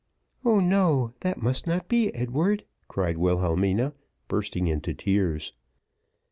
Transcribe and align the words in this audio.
"Oh 0.43 0.59
no, 0.59 1.13
that 1.19 1.43
must 1.43 1.67
not 1.67 1.87
be, 1.87 2.11
Edward," 2.15 2.63
cried 2.87 3.19
Wilhelmina, 3.19 3.93
bursting 4.27 4.65
into 4.65 4.95
tears. 4.95 5.53